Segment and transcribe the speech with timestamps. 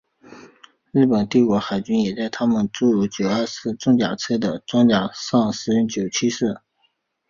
[0.89, 6.59] 日本帝国海军也在他们诸如九二式重装甲车的装甲车辆上使用九七式。